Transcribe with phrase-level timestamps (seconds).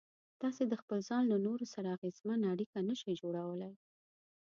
[0.41, 3.73] تاسې د خپل ځان له نورو سره اغېزمنه اړيکه نشئ جوړولای.